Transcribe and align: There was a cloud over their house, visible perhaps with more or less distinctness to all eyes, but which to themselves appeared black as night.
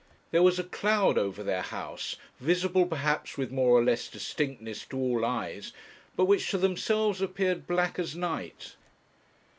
There 0.31 0.41
was 0.41 0.57
a 0.57 0.63
cloud 0.63 1.19
over 1.19 1.43
their 1.43 1.61
house, 1.61 2.15
visible 2.39 2.87
perhaps 2.87 3.37
with 3.37 3.51
more 3.51 3.77
or 3.79 3.83
less 3.83 4.07
distinctness 4.07 4.83
to 4.85 4.97
all 4.97 5.23
eyes, 5.23 5.73
but 6.15 6.25
which 6.25 6.49
to 6.49 6.57
themselves 6.57 7.21
appeared 7.21 7.67
black 7.67 7.99
as 7.99 8.15
night. 8.15 8.73